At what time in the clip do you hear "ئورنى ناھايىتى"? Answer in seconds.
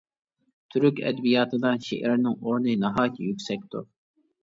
2.43-3.33